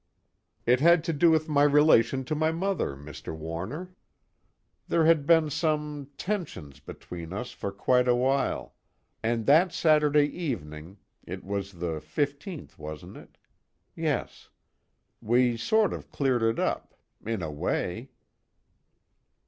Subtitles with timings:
[0.65, 3.35] _"It had to do with my relation to my mother, Mr.
[3.37, 3.93] Warner.
[4.87, 8.73] There had been some tensions between us for quite a while,
[9.21, 13.37] and that Saturday evening it was the 15th, wasn't it?
[13.95, 14.49] yes
[15.21, 16.95] we sort of cleared it up.
[17.23, 18.09] In a way."